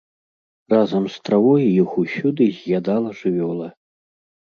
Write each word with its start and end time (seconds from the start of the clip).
Разам 0.73 1.03
з 1.17 1.19
травой 1.29 1.67
іх 1.83 1.89
усюды 2.07 2.51
з'ядала 2.59 3.09
жывёла. 3.23 3.73